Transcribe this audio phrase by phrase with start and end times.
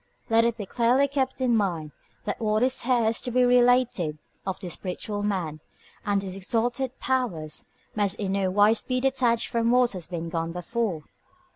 [0.31, 1.91] Let it be clearly kept in mind
[2.23, 5.59] that what is here to be related of the spiritual man,
[6.03, 11.03] and his exalted powers, must in no wise be detached from what has gone before.